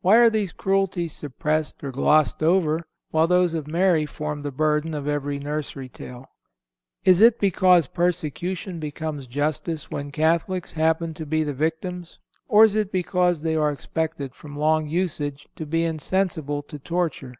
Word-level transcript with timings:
Why 0.00 0.16
are 0.16 0.28
these 0.28 0.50
cruelties 0.50 1.12
suppressed 1.12 1.84
or 1.84 1.92
glossed 1.92 2.42
over, 2.42 2.82
while 3.12 3.28
those 3.28 3.54
of 3.54 3.68
Mary 3.68 4.06
form 4.06 4.40
the 4.40 4.50
burden 4.50 4.92
of 4.92 5.06
every 5.06 5.38
nursery 5.38 5.88
tale? 5.88 6.26
Is 7.04 7.20
it 7.20 7.38
because 7.38 7.86
persecution 7.86 8.80
becomes 8.80 9.28
justice 9.28 9.88
when 9.88 10.10
Catholics 10.10 10.72
happen 10.72 11.14
to 11.14 11.24
be 11.24 11.44
the 11.44 11.54
victims, 11.54 12.18
or 12.48 12.64
is 12.64 12.74
it 12.74 12.90
because 12.90 13.42
they 13.42 13.54
are 13.54 13.70
expected, 13.70 14.34
from 14.34 14.56
long 14.58 14.88
usage, 14.88 15.46
to 15.54 15.64
be 15.64 15.84
insensible 15.84 16.60
to 16.64 16.80
torture? 16.80 17.36